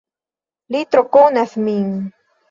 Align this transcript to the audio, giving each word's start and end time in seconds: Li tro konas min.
Li 0.75 0.79
tro 0.95 1.03
konas 1.17 1.53
min. 1.67 1.85